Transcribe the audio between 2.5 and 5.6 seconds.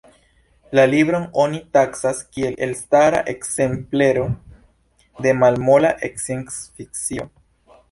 elstara ekzemplero de